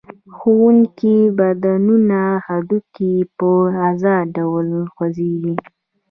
ښورېدونکي 0.35 1.15
بندونه 1.37 2.19
هډوکي 2.45 3.09
یې 3.17 3.23
په 3.37 3.49
آزاد 3.89 4.23
ډول 4.37 4.67
خوځېږي. 4.93 5.53